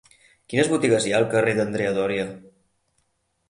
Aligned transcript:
Quines 0.53 0.69
botigues 0.71 1.05
hi 1.09 1.13
ha 1.13 1.21
al 1.21 1.29
carrer 1.35 1.55
d'Andrea 1.61 1.95
Doria? 2.01 2.27